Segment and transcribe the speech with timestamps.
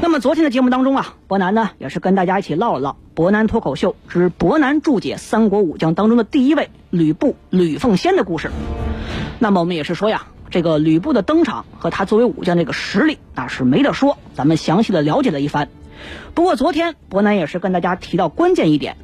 [0.00, 8.50] 那么昨天的节目当中啊，博南呢也是跟大家一起唠了唠《博南脱口秀之博南注解三国武将》当中的第一位吕布吕奉先的故事。
[9.38, 15.68] 那么我们也是说呀，这个吕布的登场和他作为武将这个实力那是没得说，咱们详细的了解了一番。
[16.34, 18.96] 不过昨天博南也是跟大家提到关键一点，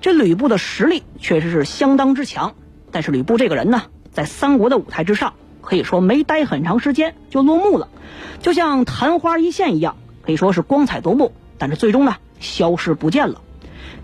[0.00, 2.54] 这吕布的实力确实是相当之强，
[2.90, 7.88] 但是吕布这个人呢，在三国的舞台之上，可以说没待很长时间就落幕了，
[8.40, 9.96] 就像昙花一现一样。
[10.26, 13.40] 可以说是光彩夺目，但是最终呢消失不见了。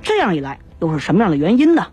[0.02, 1.88] 这样一来，又是什么样的原因呢？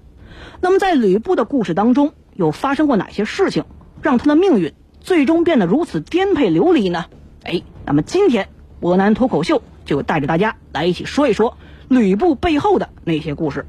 [0.61, 3.65] 那么在吕布的故事当中，又发生过哪些事情，
[4.03, 7.05] 让他的命运最终变得如此颠沛流离呢？
[7.43, 11.57] 哎，那么今天博南脱口秀就带着大家来一起说一说
[11.87, 13.65] 吕布背后的那些故事。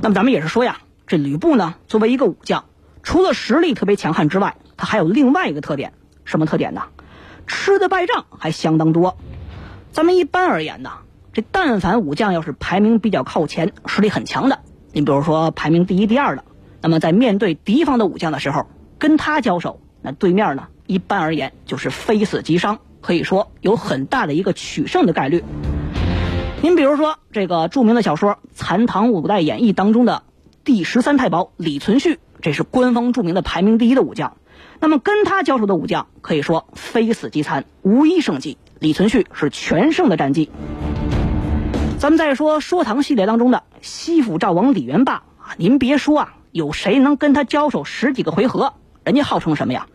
[0.00, 2.64] 那么咱们也是说呀，这吕布呢，作为一个武将，
[3.02, 5.92] 除了实力特别强悍之外，他还有另外一个特点，
[6.24, 6.84] 什么特点呢？
[7.46, 9.16] 吃的败仗还相当多，
[9.90, 10.90] 咱们一般而言呢，
[11.32, 14.60] 这但凡武将要是排名比较靠前、实力很强的，
[14.92, 16.44] 你比如说排名第一、第二的，
[16.80, 18.66] 那么在面对敌方的武将的时候，
[18.98, 25.44] 跟他交手，那对面呢，一般而言就是非死即伤，可以说有很大的一个取胜的概率。
[26.62, 30.22] 您比如说这个著名的小说《残唐五代演义》当中的
[30.62, 34.36] 第十三太保李存勖，这是官方著名的排名第一的武将。
[34.82, 38.58] 那么跟他交手的武将可以说非死即残，无一胜绩。
[38.80, 40.50] 李存勖是全胜的战绩。
[42.00, 48.74] 咱们再说说唐系列当中的西府赵王李元霸啊，您别说啊，有谁能跟他交手十几个回合？
[49.04, 49.86] 人家号称什么呀？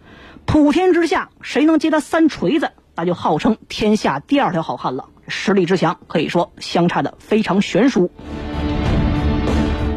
[0.45, 5.09] 普天之下谁能接他三锤子，那就号称天下第二条好汉了。
[5.28, 8.09] 实力之强，可以说相差的非常悬殊。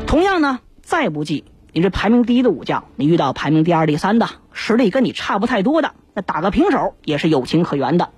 [0.09, 4.29] 同样呢，再不济，你这排名第一的武将，你遇到排名第二、第三的。
[4.53, 8.11] 实力跟你差不太多的，那打个平手也是有情可原的。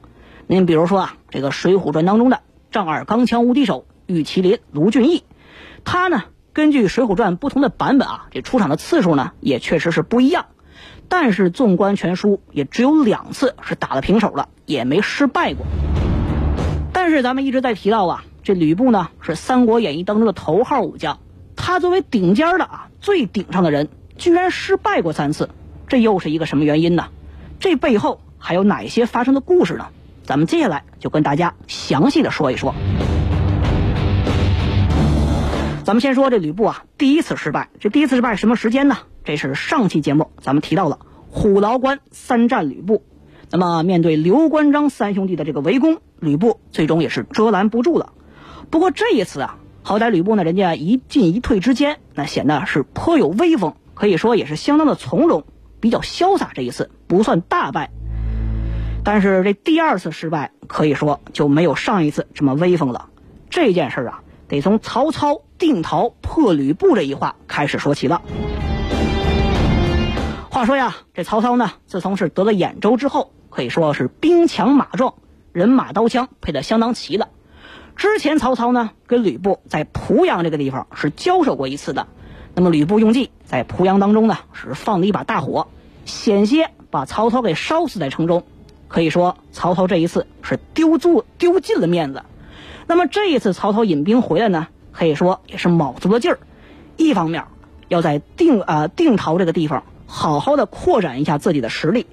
[0.47, 2.41] 您比如说啊，这个《水浒传》当中的
[2.71, 5.25] 丈二钢枪无敌手玉麒麟卢俊义，
[5.85, 10.47] 他呢根据《水浒传》不同的版本啊，这出场的次数呢也确实是不一样。
[11.09, 15.67] 但是纵观全书，也只有两次是打了平手了，也没失败过。
[16.95, 21.19] 但是咱们一直在提到啊，这吕布呢是《三国演义》当中的头号武将，
[21.65, 25.49] 他作为顶尖的啊最顶上的人，居然失败过三次。
[25.87, 27.07] 这又是一个什么原因呢？
[27.61, 29.87] 这背后还有哪些发生的故事呢？
[30.25, 32.75] 咱们接下来就跟大家详细的说一说。
[35.85, 37.69] 咱们先说这吕布啊，第一次失败。
[37.79, 38.97] 这第一次失败什么时间呢？
[39.23, 40.99] 这是上期节目咱们提到了
[41.31, 43.05] 虎牢关三战吕布。
[43.53, 48.13] 那么面对刘关张三兄弟的这个围攻，吕布最终也是遮拦不住了。
[48.69, 55.45] 不过这一次啊，好歹吕布呢，人家一进一退之间，那显得是颇有威风，可以说也是相当的从容。
[55.81, 57.91] 比较潇洒，这一次不算大败，
[59.03, 63.09] 但是这第二次失败可以说就没有上一次这么威风了。
[63.51, 68.23] 这件事啊，得从曹操定陶破吕布这一话开始说起了。
[70.51, 75.15] 话说呀，这曹操呢，自从是得了兖州之后，可以说是兵强马壮，
[75.51, 77.29] 人马刀枪配得相当齐了。
[77.97, 82.07] 之前曹操呢，跟吕布在濮阳这个地方是交手过一次的。
[82.55, 85.69] 那么吕布用计在濮阳当中呢，是放了一把大火，
[86.05, 88.45] 险些把曹操给烧死在城中。
[88.89, 92.25] 可以说曹操这一次是丢足丢尽了面子。
[92.87, 96.39] 那么这一次曹操引兵回来呢，可以说也是卯足了劲儿。
[96.99, 97.45] 一方面
[97.89, 102.07] 要在定呃定陶这个地方好好的扩展一下自己的实力，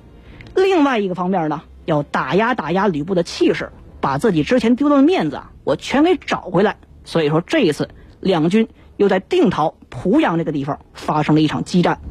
[0.55, 3.73] 另外一个方面呢，要打压打压吕布的气势，
[4.09, 6.77] 把自己之前丢的面子啊，我全给找回来。
[7.03, 7.89] 所以说这一次
[8.19, 8.67] 两军。
[8.97, 12.01] 又在定陶濮阳这个地方发生了一场激战。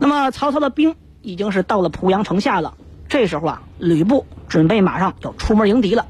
[0.00, 2.74] 那么曹操的兵已经是到了濮阳城下了。
[3.08, 6.06] 这时候啊，吕布准备马上要出门迎敌了。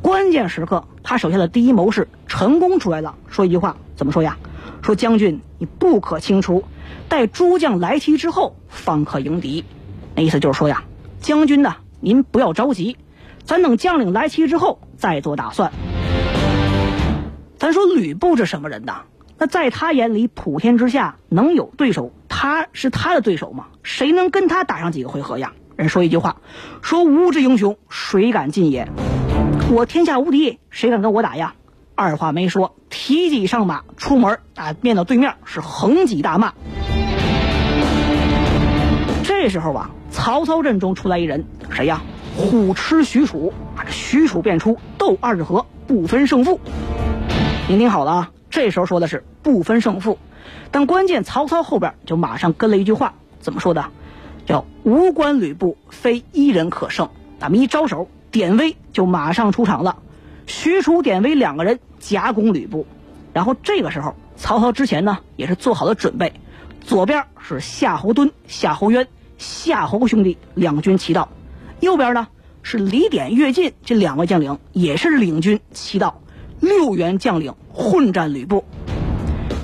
[0.00, 4.38] 关键时刻，他手下的第一谋士陈宫出来了，说一句话，怎么说呀？
[4.80, 6.64] 说将军你不可轻出，
[7.10, 9.62] 待诸将来齐之后方可迎敌。
[10.14, 10.84] 那意思就是说呀，
[11.26, 12.96] 将军呢，您不要着急，
[13.42, 15.72] 咱等将领来齐之后再做打算。
[17.58, 19.02] 咱说吕布是什么人呐？
[19.36, 23.64] 那在他眼里，普天之下能有对手，他是他的对手吗？
[23.82, 25.52] 谁能跟他打上几个回合呀？
[25.74, 26.36] 人说一句话，
[26.80, 28.88] 说吾之英雄，谁敢进也？
[29.72, 31.54] 我天下无敌，谁敢跟我打呀？
[31.96, 36.52] 二话没说，提戟上马，出门啊，面到对面是横戟大骂。
[39.24, 42.00] 这时候啊，曹操阵中出来一人，谁呀？
[42.38, 43.84] 虎痴许褚啊！
[43.84, 46.58] 这许褚便出，斗二十合，不分胜负。
[47.68, 50.18] 您听好了啊，这时候说的是不分胜负，
[50.70, 53.84] 但关键曹操后边就马上跟了一句话，怎么说的？
[54.46, 57.10] 叫无关吕布，非一人可胜。
[57.38, 59.98] 咱们一招手，典韦就马上出场了。
[60.46, 62.86] 许褚、典韦两个人夹攻吕布，
[63.34, 66.32] 然后这个时候，曹操之前呢也是做好了准备，
[66.80, 69.06] 左边是夏侯惇、夏侯渊、
[69.38, 71.28] 夏侯兄弟两军齐到。
[71.80, 72.28] 右边呢
[72.62, 76.20] 是李典、乐进这两位将领，也是领军齐到，
[76.60, 78.64] 六员将领混战吕布。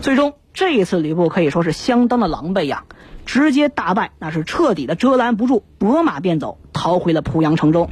[0.01, 2.85] 最终这一次吕布可以说是相当的狼狈呀，
[3.25, 7.89] 直接大败，那是彻底的遮拦不住，拨马便走，逃回了濮阳城中。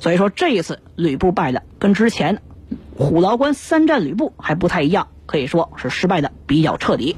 [0.00, 2.40] 所以说这一次吕布败的跟之前
[2.96, 7.16] 虎牢关三战吕布还不太一样，可以说是失败的比较彻底。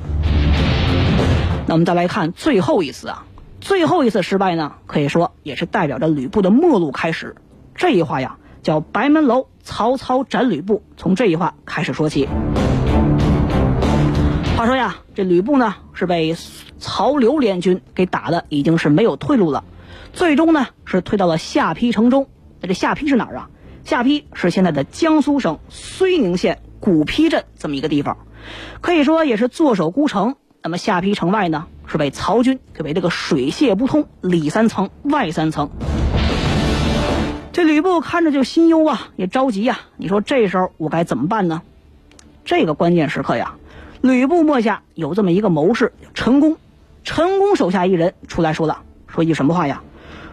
[1.70, 3.24] 那我们再来看最后一次啊。
[3.60, 7.36] 最后一次失败呢，可以说也是代表着吕布的末路开始。
[7.76, 12.28] 这一话呀，叫白门楼曹操斩吕布，从这一话开始说起。
[14.56, 16.34] 话说呀，这吕布呢是被
[16.80, 19.62] 曹刘联军给打的，已经是没有退路了。
[20.12, 22.26] 最终呢是退到了下邳城中。
[22.60, 23.50] 那这下邳是哪儿啊？
[23.84, 28.18] 下邳是现在的江苏省睢宁县古邳镇这么一个地方，
[28.80, 30.34] 可以说也是坐守孤城。
[30.62, 31.66] 那么下邳城外呢？
[31.86, 35.70] 是被曹军给围了个水泄不通，里三层外三层。
[37.52, 39.80] 这吕布看着就心忧啊，也着急呀。
[39.96, 41.62] 你说这时候我该怎么办呢？
[42.44, 43.54] 这个关键时刻呀，
[44.02, 46.58] 吕布末下有这么一个谋士陈宫，
[47.04, 49.82] 陈宫手下一人出来说了，说一句什么话呀？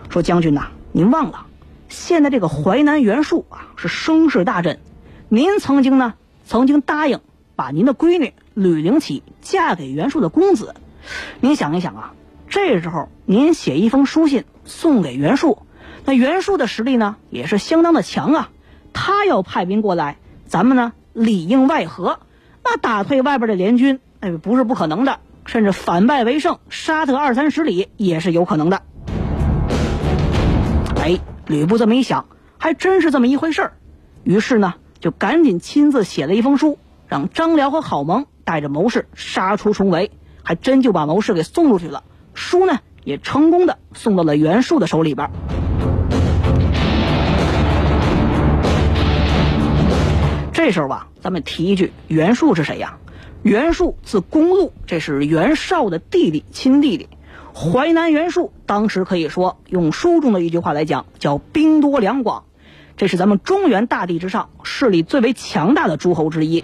[0.09, 1.45] 说将军呐，您忘了，
[1.87, 4.77] 现在这个淮南袁术啊是声势大振，
[5.29, 6.13] 您曾经呢
[6.45, 7.21] 曾经答应
[7.55, 10.75] 把您的闺女吕灵启嫁给袁术的公子。
[11.39, 12.13] 您想一想啊，
[12.49, 15.59] 这时候您写一封书信送给袁术，
[16.03, 18.49] 那袁术的实力呢也是相当的强啊。
[18.91, 20.17] 他要派兵过来，
[20.47, 22.19] 咱们呢里应外合，
[22.61, 28.81] 那打退外边的联军，哎，不是不可能的，甚至反败为胜，杀得二三十里也是有可能的。
[30.97, 32.25] 哎，吕布这么一想，
[32.57, 33.73] 还真是这么一回事儿，
[34.25, 36.77] 于是呢就赶紧亲自写了一封书，
[37.07, 40.09] 让张辽和郝萌带着谋士杀出重围。
[40.41, 45.29] 还真就把谋士给送出去了，书呢也成功的送到了袁术的手里边。
[50.53, 52.97] 这时候吧，咱们提一句，袁术是谁呀？
[53.43, 57.09] 袁术字公路，这是袁绍的弟弟，亲弟弟。
[57.53, 62.45] 淮南袁术当时可以说用书中的一句话来讲，叫兵多粮广，
[62.95, 66.63] 这是咱们中原大地之上势力最为强大的诸侯之一。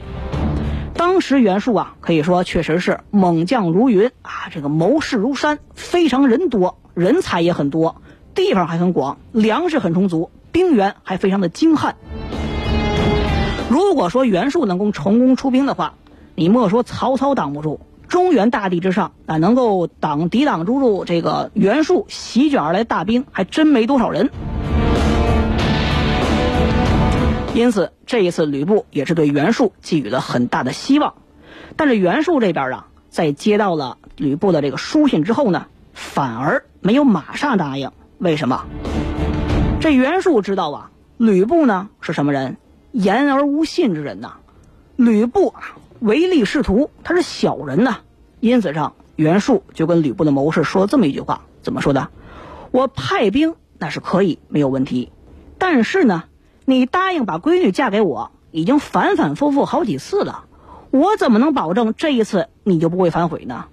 [1.04, 7.98] 当时袁术啊，可以说确实是猛将如云啊，这个谋士如山，非常人多，人才也很多，
[8.34, 11.98] 地方还很广，粮食很充足，兵源还非常的精悍。
[13.70, 15.96] 如果说袁术能够成功出兵的话，
[16.36, 24.30] 你莫说曹操挡不住，中原大地之上啊，能够挡抵挡住住这个袁术席卷而来大兵，还真没多少人。
[27.56, 31.14] 因此，这一次吕布也是对袁术寄予了很大的希望，
[31.76, 37.92] 但是袁术这边啊，在接到了吕布的这个书信之后呢，反而没有马上答应。
[38.18, 38.66] 为什么？
[39.80, 42.58] 这袁术知道啊，吕布呢是什么人？
[42.92, 44.38] 言而无信之人呐。
[44.96, 48.00] 吕布啊，唯利是图，他是小人呐。
[48.40, 52.10] 因此上，袁术就跟吕布的谋士说了这么一句话：怎么说的？
[52.72, 55.12] 我派兵那是可以，没有问题，
[55.60, 56.24] 但是呢。
[56.66, 60.46] 你答应把闺女嫁给我，已经反反复复好几次了，
[60.92, 63.66] 我怎么能保证这一次你就不会反悔呢？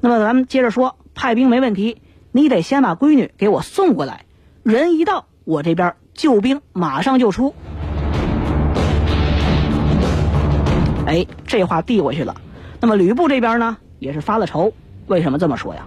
[0.00, 4.26] 那么咱们接着说，派兵没问题，你得先把闺女给我送过来，
[4.62, 7.54] 人一到，我这边救兵马上就出。
[11.06, 12.36] 哎，这话递过去了。
[12.80, 14.74] 那么吕布这边呢，也是发了愁。
[15.06, 15.86] 为什么这么说呀？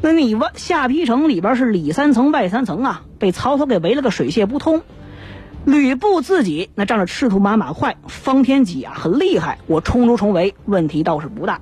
[0.00, 4.82] 那你外下邳城里边是里三层外三层啊，被曹操给围了个水泄不通。
[5.64, 11.60] 吕布自己那仗着赤兔马马快，方天戟啊很厉害，我冲出重围问题倒是不大。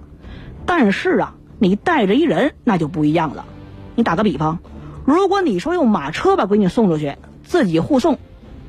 [0.67, 3.45] 但是啊，你带着一人那就不一样了。
[3.95, 4.59] 你打个比方，
[5.05, 8.19] 如果你说用马车把闺女送出去，自己护送，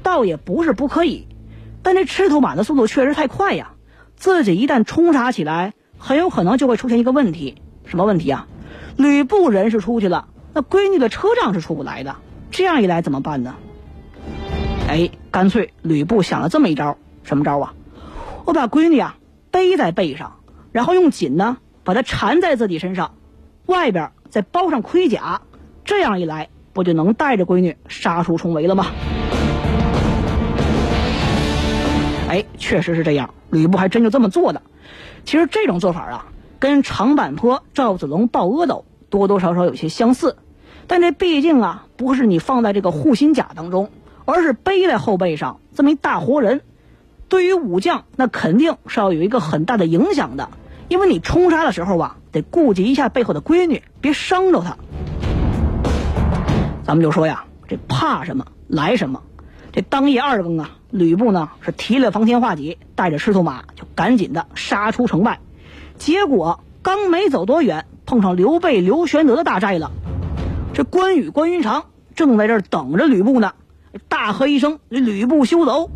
[0.03, 1.27] 倒也不是不可以。
[1.81, 3.71] 但这赤兔马的速度确实太快呀，
[4.15, 7.55] 自己一旦冲杀起来，很有可能就会出现一个问题。
[7.85, 8.47] 什么问题啊？
[8.97, 12.17] 吕布人是出去了，那闺女的车仗是出不来的，
[12.51, 13.55] 这样一来怎么办呢？
[14.87, 17.73] 哎，干脆吕布想了这么一招，什么招啊？
[18.45, 19.17] 我把闺女啊
[19.49, 20.33] 背在背上，
[20.71, 23.15] 然后用锦呢把她缠在自己身上，
[23.65, 25.41] 外边再包上盔甲，
[25.85, 28.87] 这样一来不就能带着闺女杀出重围了吗？
[32.29, 34.61] 哎，确实是这样，吕布还真就这么做的。
[35.23, 36.25] 其实这种做法啊，
[36.59, 40.35] 跟长坂坡赵子龙抱阿斗多多少少有些相似，
[40.85, 43.89] 但这毕竟啊不是你放在这个护心甲当中，
[44.25, 46.61] 而是背在后背上这么一大活人。
[47.29, 50.49] 对于武将，那肯定是要有一个很大的影响的，
[50.87, 54.77] 因为你冲杀的时候啊，得顾及一下背后的闺女，别伤着她。
[56.83, 59.23] 咱们就说呀，这怕什么来什么。
[59.71, 65.39] 这当夜二更啊，吕布呢是提了方天画戟，带着赤兔马就赶紧的杀出城外。
[65.97, 69.89] 结果刚没走多远，碰上刘备刘玄德的大寨了。
[70.73, 73.53] 这关羽关云长正在这儿等着吕布呢，
[74.07, 75.89] 大喝一声：“吕布休走！”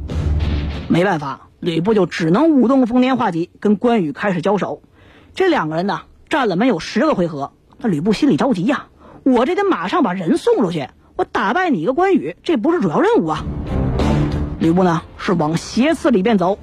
[0.89, 4.81] 没办法，吕布就只能舞动风天画戟跟关羽开始交手。
[5.33, 8.87] 这两个人呢战了没有十个回合，那吕布心里着急呀，
[9.23, 10.87] 我这得马上把人送出去。
[11.15, 13.43] 我打败你一个关羽，这不是主要任务啊！
[14.59, 16.59] 吕布呢是往斜刺里边走，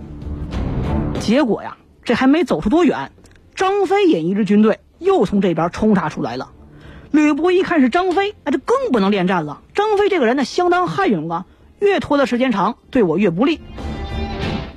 [1.18, 3.10] 结果呀，这还没走出多远，
[3.56, 6.52] 张飞引一支军队又从这边冲杀出来了。
[7.14, 9.62] 吕布一看是张飞，那就更不能恋战了。
[9.72, 11.46] 张飞这个人呢相当悍勇啊，
[11.78, 13.60] 越拖的时间长，对我越不利。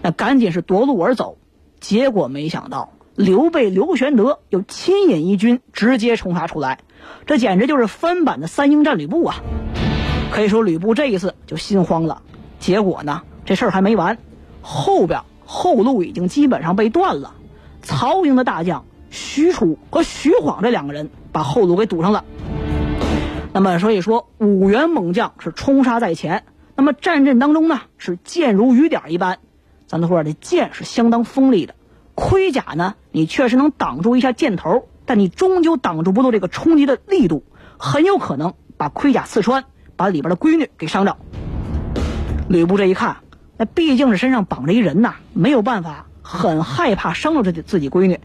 [0.03, 1.39] 那赶紧是夺路而走，
[1.79, 6.77] 结果没想到刘备刘玄德又亲引一军直接冲杀出来，
[7.25, 9.37] 这简直就是翻版的三英战吕布啊！
[10.29, 12.21] 可以说吕布这一次就心慌了，
[12.59, 14.19] 结果呢，这事儿还没完，
[14.61, 17.33] 后边后路已经基本上被断了。
[17.81, 22.25] 曹营的大将许褚和徐晃这两个人把后路给堵上了。
[23.53, 29.37] 那么所以说，五员猛将是冲杀在前，那么战阵当中呢是箭如雨点一般。
[29.85, 31.75] 咱都说这箭是相当锋利的，
[32.15, 37.43] 盔甲呢你确实能挡住一下箭头，但你终究挡住不住这个冲击的力度，
[37.77, 39.65] 很有可能把盔甲刺穿。
[39.95, 41.17] 把里边的闺女给伤着。
[42.49, 43.17] 吕布这一看，
[43.57, 48.19] 那毕竟是身上绑着一人呐，没有办法，很害怕伤着自己自己闺女，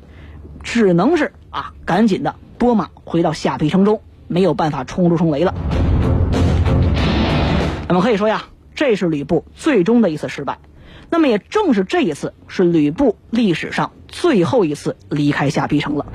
[0.63, 5.53] 只能是啊，赶紧的拨马回到下邳城中，没有办法冲出重围了。
[7.89, 8.45] 那么可以说呀，
[8.77, 10.61] 这是吕布最终的一次失败。
[11.11, 16.07] 那么也正是这一次，是吕布历史上最后一次离开下邳城了。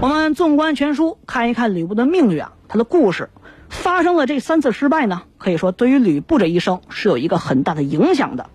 [0.00, 2.52] 我们纵观全书，看一看吕布的命运啊。
[2.68, 3.30] 他的故事
[3.68, 8.50] 发生了这三次失败呢，可以说对于吕布这一生是有一个很大的影响的。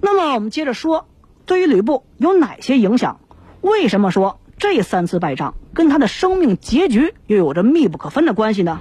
[0.00, 1.08] 那么我们接着说，
[1.46, 3.18] 对于吕布有哪些影响？
[3.60, 8.80] 为什么说这三次败仗跟他的生命结局又有着密不可分的关系呢？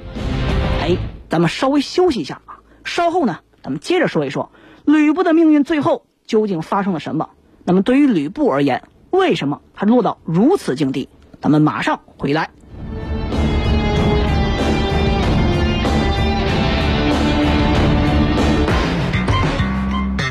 [0.82, 0.98] 哎，
[1.30, 4.52] 咱们稍微休息一下啊，稍后呢，咱们接着说一说
[4.86, 7.30] 吕布的命运最后究竟发生了什么。
[7.64, 11.10] 那么对于吕布而言，为什么他落到如此境地？
[11.42, 12.50] 咱们马上回来。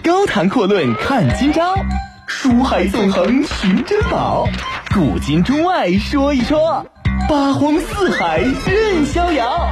[0.03, 1.75] 高谈阔论看今朝，
[2.27, 4.47] 书海纵横寻珍宝，
[4.95, 6.85] 古今中外说一说，
[7.27, 9.71] 八荒四海任逍遥。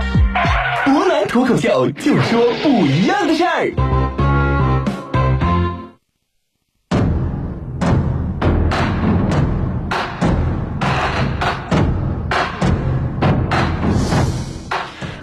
[0.87, 3.71] 博南脱口秀就说不一样的事儿。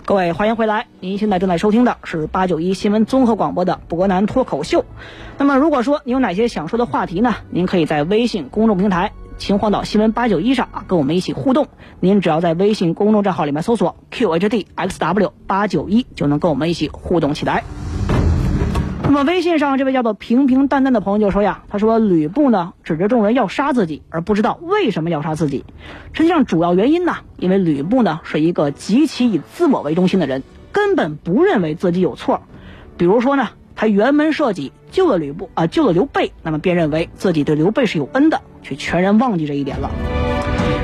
[0.05, 0.85] 各位，欢迎回来！
[0.99, 4.85] 您现在正在收听的是八九一新闻综合广播的博南脱口秀。
[5.39, 7.33] 那么，如果说你有哪些想说的话题呢？
[7.49, 11.67] 您可以在微信公众平台“秦皇岛新闻八九一”上啊，跟我们一起互动。
[11.99, 17.63] 您只要在微信公众账号里面搜索 “qhdxw 八九一”，就能跟我们一起互动起来。
[19.03, 25.63] 那么微信上这位叫做平平淡淡的朋友就说呀，他说吕布呢指着众人要杀自己，而不知道为什么要杀自己。
[26.13, 32.41] 实际上主要原因呢，因为吕布呢是一个极其以自我为中心的人，根本不认为自己有错。
[32.97, 39.91] 比如说呢，他辕门射戟救了吕布啊，救了刘备，那么便认为自己对刘备是有恩的，却全然忘记这一点了。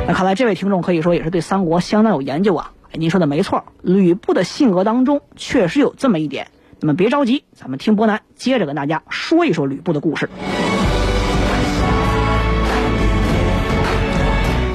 [0.08, 2.72] 那看来这位听众可以说也是对三国相当有研究啊。
[2.92, 6.48] 您说的没错，吕布的性格当中确实有这么一点。
[6.80, 10.30] 那么别着急，咱们听伯南接着跟大家说一说吕布的故事。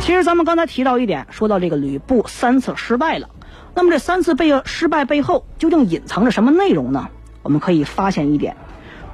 [0.00, 3.28] 其实咱们刚才提到一点，说到这个吕布三次失败了，
[3.74, 7.08] 那么这三次背失败背后究竟隐藏着什么内容呢？
[7.42, 8.56] 我们可以发现一点，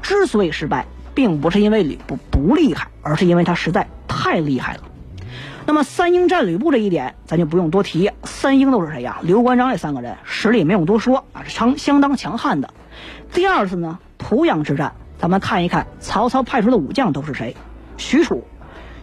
[0.04, 4.80] 之所以失败，并不是因为吕布不厉害，而是因为他实在太厉害了。
[5.64, 8.10] 那么三英战吕布这一点，咱就不用多提。
[8.22, 9.18] 三英都是谁呀？
[9.22, 12.68] 刘关张这三个人实力没用多说啊，是强相当强悍的。
[13.32, 17.56] 第二次呢，濮阳之战，咱们看一看曹操派出的武将都是谁？
[17.96, 18.42] 许褚，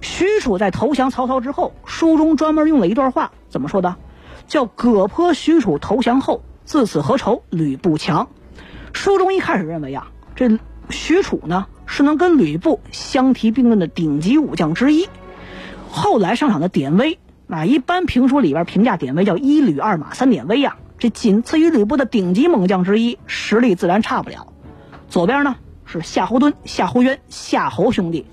[0.01, 3.96] 许褚在投降曹操之后，书中专门用了一段话，怎么说的？
[4.48, 8.27] 叫“葛坡许褚投降后，自此何愁吕布强”。
[8.93, 10.60] 书中一开始认为啊，这
[10.91, 15.07] 许褚呢是能跟吕布相提并论的顶级武将之一。
[15.89, 24.48] 后来上场的典韦，啊，一般评书里边评价典韦叫一吕二马三典韦呀，这仅次于吕布的顶级猛将之一，实力自然差不了。
[25.10, 25.55] 左边呢
[25.86, 28.25] 是夏侯惇、夏侯渊、夏侯兄弟，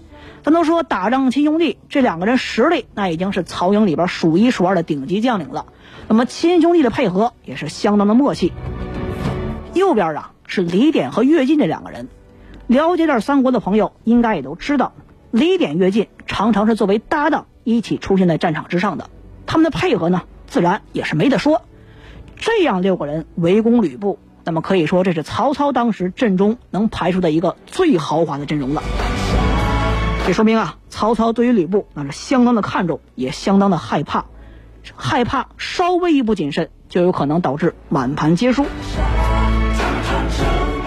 [0.45, 5.67] 咱都说打仗亲兄弟，这两个人实力那已经是曹营里边数一数二的顶级将领了。
[6.07, 8.53] 那么亲兄弟的配合也是相当的默契。
[9.75, 12.09] 右边啊是李典和乐进这两个人，
[12.69, 14.93] 了解点三国的朋友应该也都知道。
[15.31, 19.11] 李典、乐进常常是作为搭档一起出现在战场之上的，
[19.47, 21.63] 他们的配合呢，自然也是没得说。
[22.37, 28.83] 这样六个人围攻吕布，那么可以说这是曹操当时阵中能排出的一个最豪华的阵容了。
[30.27, 34.27] 这说明啊，曹操对于吕布那是相当的看重，也相当的害怕，
[34.95, 38.67] 害怕稍微一不谨慎，就有可能导致满盘皆输。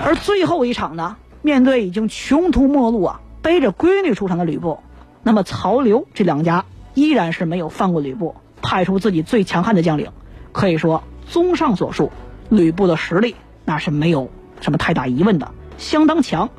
[0.03, 3.21] 而最后一场呢，面对已经穷途末路啊。
[3.41, 4.77] 背着闺女出场的吕布，
[5.23, 10.11] 那么曹刘这两家依然是没有放过吕布，派出自己最强悍的将领。
[10.51, 12.11] 可以说，综上所述，
[12.49, 14.29] 吕布的实力那是没有
[14.59, 16.51] 什么太大疑问的，相当强。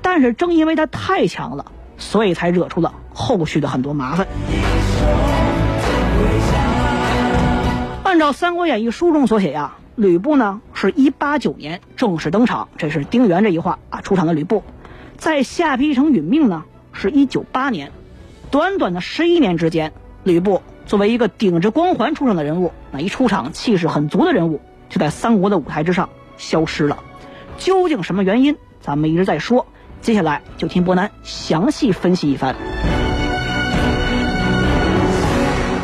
[0.00, 1.66] 但是正因为他太强了，
[1.98, 4.26] 所以才惹出了后续的很多麻烦。
[8.12, 14.62] 按照《三国演义》书中所写呀，吕布呢是一八九年正式登场，这是丁原这一话啊出场的吕布。
[15.16, 17.90] 在下邳城殒命呢，是一九八年，
[18.50, 27.02] 短短的十一年之间，吕布作为一个顶着光环出场的人物，那一出场气势很足的人物，就在三国的舞台之上消失了。
[27.56, 28.58] 究竟什么原因？
[28.82, 29.66] 咱们一直在说，
[30.02, 32.56] 接下来就听伯南详细分析一番。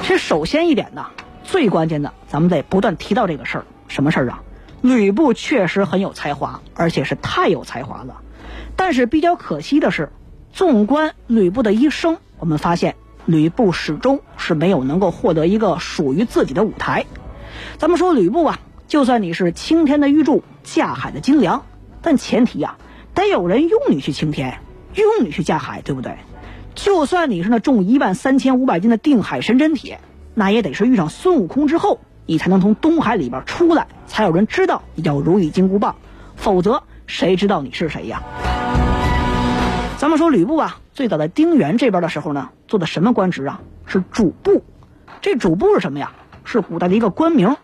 [0.02, 1.06] 其实首先一点呢，
[1.48, 4.42] 最关键的，咱们得不断提到这个事儿，什么事儿啊？
[4.82, 8.20] 吕布确实很有才华，而且是太有才华了。
[8.76, 10.12] 但是比较可惜的是，
[10.52, 17.06] 纵观吕布的一生，我们发现吕布始终是没有能够获得一个属于自己的舞台。
[17.78, 21.64] 咱们说吕布啊，就算你是青天的玉柱，架海的金梁，
[22.02, 22.76] 但前提啊，
[23.14, 24.58] 得有人用你去青天，
[24.94, 26.18] 用你去架海，对不对？
[26.74, 29.98] 就算你是那重一万三千五百斤的定海神针铁，
[30.38, 35.96] 那也得是遇上孙悟空之后，你才能从东海里边出来，才有人知道你叫如意金箍棒，
[36.36, 38.22] 否则谁知道你是谁呀？
[39.98, 43.60] 咱们说吕布啊，最早在丁原这边的时候呢，做的什么官职啊？
[43.84, 44.62] 是主簿。
[45.20, 46.12] 这主簿是什么呀？
[46.44, 47.56] 是古代的一个官名。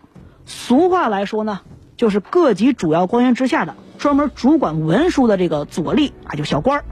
[0.45, 1.61] 俗话来说呢，
[1.95, 6.85] 就是各级主要官员之下的专门主管文书的这个左吏啊，就小官儿。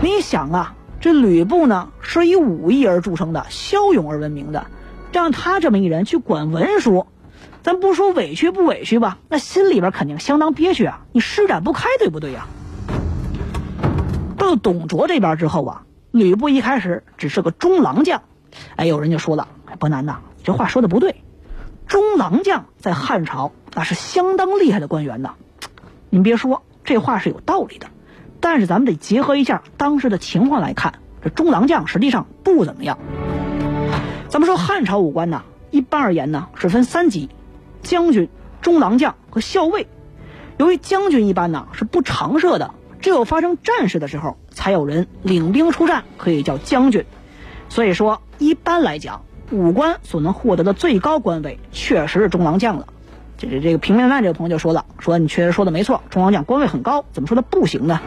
[0.00, 4.66] 你想啊，这吕布呢是以武艺而著称的，骁勇而闻名的，
[5.12, 7.06] 让他这么一人去管文书，
[7.62, 12.46] 咱不说委屈不委屈吧，那心里边肯定相当憋屈啊，你施展不开，对不对呀？
[14.36, 18.22] 到董卓这边之后啊，吕布一开始只是个中郎将，
[18.76, 19.46] 哎，有人就说了，
[19.78, 21.22] 伯南呐，你这话说的不对，
[21.86, 25.34] 中郎将在汉朝那是相当厉害的官员呐。
[26.10, 27.86] 您别说，这话是有道理的，
[28.40, 32.98] 但是咱们得结合一下当时的情况来看，这中郎将实际上不怎么样。
[34.28, 37.28] 咱们说汉朝武官呢，一般而言呢是分三级：
[37.82, 38.28] 将军、
[38.60, 39.86] 中郎将和校尉。
[40.56, 42.74] 由于将军一般呢是不常设的。
[43.00, 47.04] 只有发生战事的时候，才有人领兵出战，可以叫将军。
[47.68, 49.22] 所以说，一般来讲，
[49.52, 52.88] 武官所能获得的最高官位，确实是中郎将了。
[53.38, 58.00] 这这这个平面漫这个朋友就说了，说你确实说的没错，中郎将官位很高，怎么说他不行呢？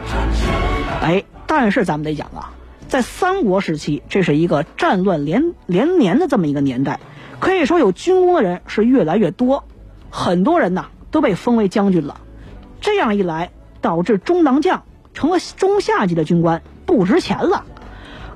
[1.02, 2.52] 哎，但是咱们得讲啊，
[2.86, 7.00] 在三国时期，这是一个战乱连连年的这么一个年代，
[7.40, 9.64] 可以说有军功的人是越来越多，
[10.10, 12.20] 很多人呐都被封为将军了。
[12.80, 13.50] 这样一来。
[13.82, 17.64] 导致中郎将成了中下级的军官，不值钱了。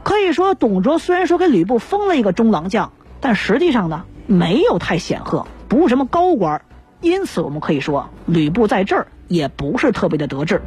[0.03, 6.63] 可以说，董卓虽然说给吕布封了一个中郎将，但实际上呢，没有太显赫，不是什么高官。
[7.07, 10.61] 因此，我们可以说，吕布在这儿也不是特别的得志。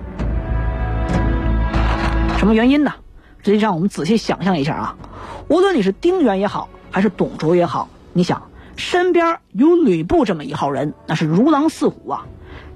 [2.38, 2.94] 什么原因呢？
[3.44, 4.98] 实际上，我们仔细想象一下啊，
[5.50, 8.44] 无论你是丁原也好，还是董卓也好，你想
[8.78, 12.26] 身边有吕布这么一号人，那是如狼似虎啊。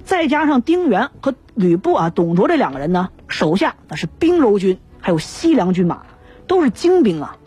[0.04, 6.02] 再加上丁原和吕布啊，董卓这两个人呢，手下那是兵柔军，还有西凉军马，
[6.46, 7.38] 都是精兵啊。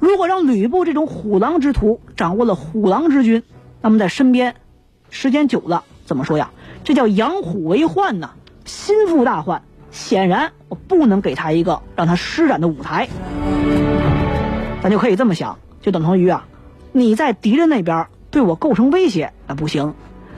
[0.00, 3.44] 如果让吕布这种虎狼之徒掌握了虎狼之军，
[3.80, 4.56] 那么在身边
[5.10, 6.50] 时间久了，怎么说呀？
[6.82, 8.30] 这叫养虎为患呐，
[8.64, 9.62] 心腹大患。
[9.90, 13.08] 显然，我不能给他一个让他施展的舞台。
[14.82, 16.46] 咱就可以这么想，就等同于啊，
[16.92, 19.94] 你在敌人那边对我构成威胁，那不行；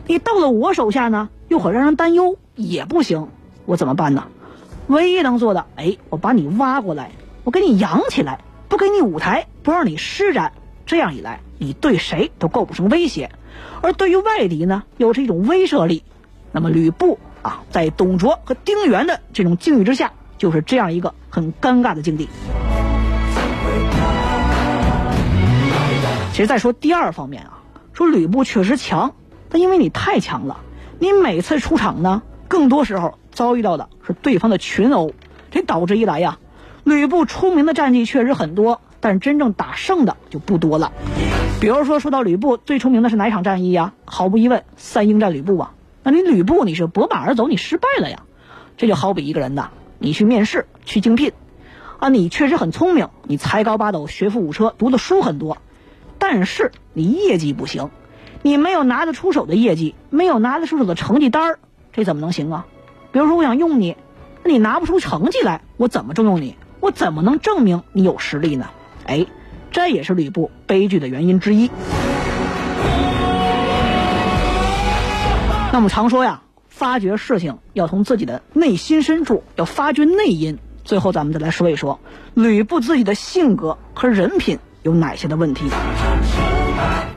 [0.06, 3.28] 你到了我手下呢，又很让人担忧，也不行。
[3.66, 4.24] 我怎么办呢？
[4.86, 7.10] 唯一能做的，哎，我把你挖过来，
[7.44, 10.52] 我给你养起来，不给你舞台，不让你施展。
[10.92, 13.30] 这样一来，你对谁都构不成威胁，
[13.80, 16.04] 而对于外敌呢，又是一种威慑力。
[16.52, 22.28] 那么吕布啊，在董卓和丁原的这种境遇之下，就是这样一个很尴尬的境地。
[26.32, 27.62] 其实再说第二方面啊，
[27.94, 29.14] 说吕布确实强，
[29.48, 30.58] 但因为你太强了，
[30.98, 35.14] 你每次出场呢，更多时候遭遇到的是对方的群殴，
[35.50, 36.38] 这导致一来呀，
[36.84, 40.92] 吕布出名的战绩确实很多，但是真正打胜的就不多了。
[41.60, 43.92] 比如说说到吕布最出名的是哪场战役呀？
[44.04, 45.74] 毫无疑问，三英战吕布啊。
[46.04, 48.22] 那你吕布你是拨马而走，你失败了呀。
[48.76, 51.32] 这就好比一个人呐，你去面试去竞聘，
[51.98, 55.58] 啊，你确实很聪明，你才高八斗，学富五车，读的书很多。
[56.18, 57.90] 但是你业绩不行，
[58.42, 61.58] 你没有拿得出手的业绩，没有拿得出手的成绩单儿，
[61.92, 62.66] 这怎么能行啊？
[63.10, 63.96] 比如说我想用你，
[64.44, 66.56] 那你拿不出成绩来，我怎么重用你？
[66.78, 68.70] 我怎么能证明你有实力呢？
[69.06, 69.26] 哎，
[69.70, 71.70] 这也是吕布悲剧的原因之一。
[75.72, 80.58] 那么常说呀，发掘事情要从自己的内心深处，要发掘内因。
[80.84, 82.00] 最后咱们再来说一说
[82.34, 84.58] 吕布自己的性格和人品。
[84.82, 85.68] 有哪些的问题？《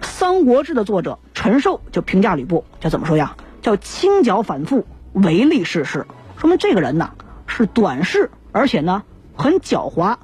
[0.04, 3.36] 三国志》的作者陈寿就评价吕布，叫怎么说呀？
[3.64, 6.06] 叫轻脚反复，唯利是事。
[6.38, 7.14] 说明这个人呐
[7.48, 9.02] 是短视，而且呢
[9.36, 10.16] 很狡猾，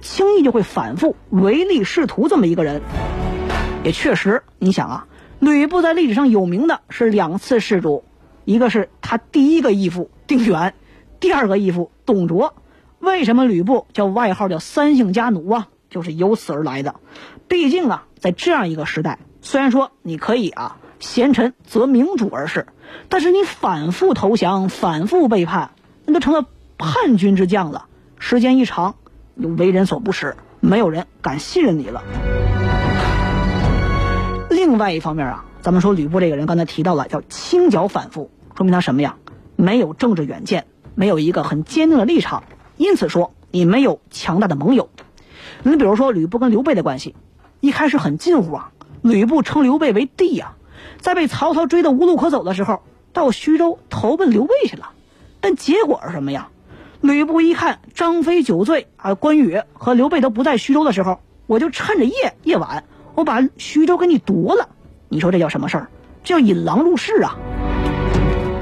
[0.00, 2.82] 轻易就会反复唯利是图这么一个人。
[3.84, 5.06] 也确实，你想啊，
[5.38, 8.04] 吕布在历史上有名的是两次事主，
[8.44, 10.74] 一个是他第一个义父丁原，
[11.18, 12.54] 第二个义父董卓。
[12.98, 15.68] 为什么吕布叫外号叫三姓家奴啊？
[15.88, 16.96] 就是由此而来的，
[17.48, 22.66] 毕竟啊，在这样一个时代，虽然说你可以啊，贤臣择明主而事，
[23.08, 25.72] 但是你反复投降、反复背叛，
[26.04, 26.46] 那都成了
[26.78, 27.86] 叛军之将了。
[28.18, 28.96] 时间一长，
[29.48, 32.02] 为人所不识，没有人敢信任你了。
[34.50, 39.16] 另外一方面啊，咱们说吕布这个人，刚才提到了叫轻脚反复，说明他什么呀？
[39.56, 42.44] 没有政治远见，没有一个很坚定的立场，
[42.76, 44.88] 因此说你没有强大的盟友。
[45.62, 47.14] 你比如说吕布跟刘备的关系，
[47.60, 48.72] 一开始很近乎啊。
[49.02, 50.54] 吕布称刘备为弟呀，
[50.98, 54.90] 在被曹操追得无路可走的时候，到徐州投奔刘备去了。
[55.40, 56.48] 但结果是什么呀？
[57.00, 62.84] 吕布一看张飞酒醉啊，关羽和刘备都不在徐州的时候，我就趁着夜夜晚，
[63.14, 64.68] 我把徐州给你夺了。
[65.08, 65.90] 你说这叫什么事儿？
[66.22, 67.36] 这叫引狼入室啊！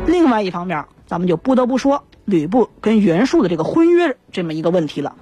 [0.06, 5.14] 另外一方面，咱们就不得不说吕布跟袁术的这个婚约这么一个问题了。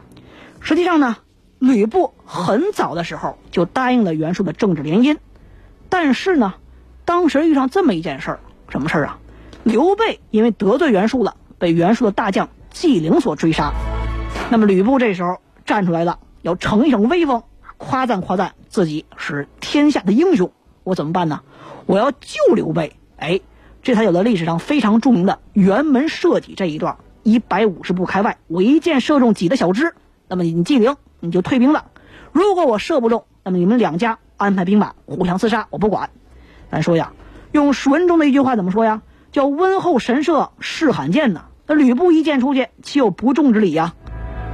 [0.60, 1.16] 实际上呢。
[1.58, 5.16] 吕布很早的时候就答应了袁术的政治联姻，
[5.88, 6.52] 但是呢，
[7.06, 9.18] 当时遇上这么一件事儿，什么事儿啊？
[9.64, 13.72] 刘备因为得罪袁术了，被袁术的大将纪灵所追杀。
[14.50, 17.42] 那么吕布这时候站出来了，要逞一逞威风，
[17.78, 20.52] 夸赞夸赞自己是天下的英雄。
[20.84, 21.40] 我怎么办呢？
[21.86, 22.96] 我要救刘备。
[23.16, 23.40] 哎，
[23.82, 29.94] 这才有了历史上非常著名的辕门射戟这一段，一百五十步开外，我一箭射中戟的小支。
[30.28, 30.96] 那么你纪灵。
[31.18, 31.86] 你就退兵了。
[32.30, 36.10] 如果我射不中，那么你们两家安排兵马互相厮杀，我不管。
[36.70, 37.14] 咱说呀，
[37.52, 39.00] 用《史中的一句话怎么说呀？
[39.32, 41.46] 叫“温厚神射，是罕见”呐。
[41.66, 43.94] 那吕布一箭出去，岂有不中之理呀？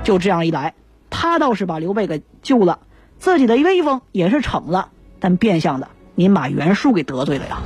[0.02, 0.74] 就这样一来，
[1.10, 2.80] 他倒是把刘备给救了，
[3.18, 7.58] 自己的威风也是逞了，但变相的，您把袁术给得罪了呀。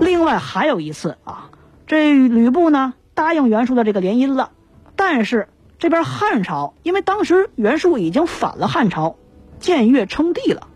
[0.00, 1.50] 另外还有一次啊，
[1.86, 4.50] 这吕布呢答应袁术的这个联姻了，
[4.96, 5.48] 但是。
[5.80, 9.14] 这边汉朝，因为当时袁术已经反了汉朝，
[9.60, 10.66] 僭越称帝了。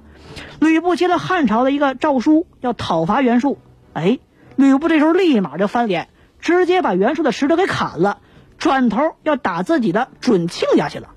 [0.60, 3.58] 吕布接了汉朝的一个诏书，要讨伐袁术。
[3.94, 4.20] 哎，
[4.54, 6.08] 吕布这时候立马就翻脸，
[6.42, 8.18] 直接把袁术的使者给砍了，
[8.58, 11.08] 转头要打自己的准亲家去了。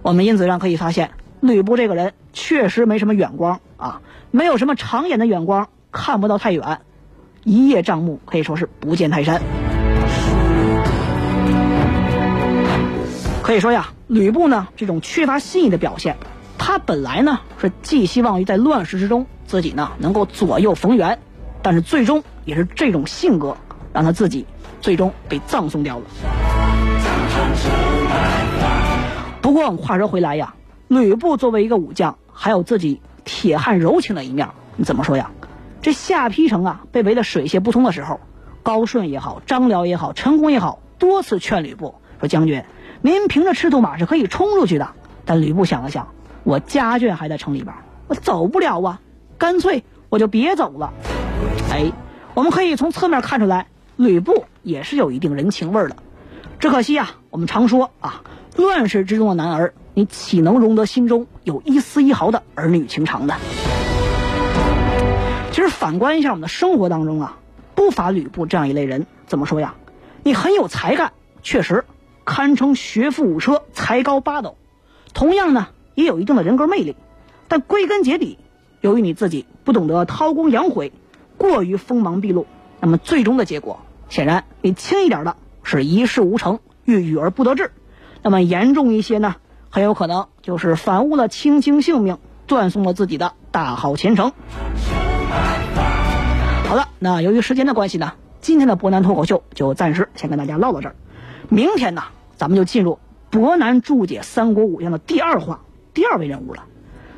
[0.00, 6.80] 我们因此上可以发现，吕布这个人确实没什么远光啊，没有什么长眼的远光，看不到太远，
[7.44, 9.42] 一叶障目，可以说是不见泰山。
[13.42, 16.16] 可以说呀，吕布呢这种缺乏信义的表现，
[16.56, 21.18] 他本来呢是寄希望于在乱世之中自己呢能够左右逢源，
[21.60, 23.58] 但是最终也是这种性格
[23.96, 24.44] 让他自己
[24.82, 26.04] 最终被葬送掉了。
[29.40, 30.54] 不过话说回来呀，
[30.86, 34.50] 吕布作为一个武将，还有自己铁汉柔情的一面。
[34.76, 35.30] 你怎么说呀？
[35.80, 38.20] 这下邳城啊，被围得水泄不通的时候，
[38.62, 42.64] 高顺也好，张辽也好，陈宫也好多次劝吕布说：“将军，
[43.00, 44.90] 您凭着赤兔马是可以冲出去的。”
[45.24, 46.08] 但吕布想了想，
[46.44, 47.74] 我家眷还在城里边，
[48.08, 49.00] 我走不了啊，
[49.38, 50.92] 干脆我就别走了。
[51.70, 51.92] 哎，
[52.34, 55.96] 我们可以从侧面看出来，吕布也是有一定人情味的。
[56.58, 58.22] 只可惜啊，我们常说啊，
[58.56, 63.34] 乱世之中的男儿，你岂能容得心中有一丝一毫的儿女情长呢？
[65.52, 67.38] 其实反观一下我们的生活当中啊，
[67.74, 69.06] 不乏吕布这样一类人。
[69.26, 69.74] 怎么说呀？
[70.22, 71.84] 你很有才干，确实
[72.24, 74.56] 堪称学富五车，才高八斗。
[75.14, 76.96] 同样呢，也有一定的人格魅力。
[77.48, 78.38] 但归根结底，
[78.80, 80.92] 由于你自己不懂得韬光养晦，
[81.36, 82.46] 过于锋芒毕露，
[82.80, 85.36] 那么最终的结果，显然你轻一点的。
[85.68, 87.70] 是一事无成，郁郁而不得志；
[88.22, 89.34] 那么严重一些呢，
[89.68, 94.32] 很有可能就是反误了卿卿性命，断送了自己的大好前程。
[96.68, 100.94] 好了，那由于时间的关系呢，今天的博南脱口秀就暂时先跟大家唠到这儿。
[101.48, 102.04] 明天呢，
[102.36, 105.62] 咱们就进入博南注解《三国武将》的第二话，
[105.94, 106.62] 第二位人物了。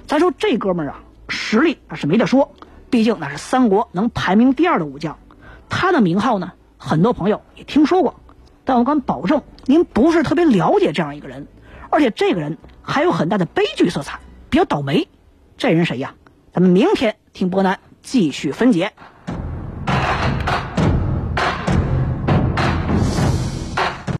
[0.06, 2.54] 咱说这哥们儿啊，实力那是没得说，
[2.88, 5.18] 毕竟那是三国能排名第二的武将，
[5.68, 8.18] 他的名号呢，很多朋友也听说过。
[8.64, 11.46] 但我敢保证，您不是特别了解这样一个人，
[11.90, 15.08] 而且这个人还有很大的悲剧色彩，比较倒霉。
[15.56, 16.14] 这人谁呀？
[16.52, 18.92] 咱们明天听波南继续分解。